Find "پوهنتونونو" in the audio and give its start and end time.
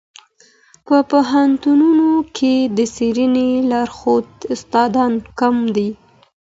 1.11-2.09